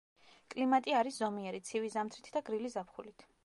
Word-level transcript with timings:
კლიმატი 0.53 0.95
არის 1.01 1.21
ზომიერი, 1.25 1.61
ცივი 1.69 1.95
ზამთრით 1.99 2.33
და 2.39 2.47
გრილი 2.51 2.77
ზაფხულით. 2.79 3.29